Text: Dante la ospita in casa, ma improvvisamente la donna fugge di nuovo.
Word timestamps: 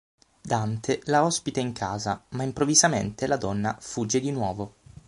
Dante 0.41 0.99
la 1.03 1.23
ospita 1.25 1.59
in 1.59 1.73
casa, 1.73 2.23
ma 2.29 2.41
improvvisamente 2.41 3.27
la 3.27 3.37
donna 3.37 3.77
fugge 3.79 4.19
di 4.19 4.31
nuovo. 4.31 4.73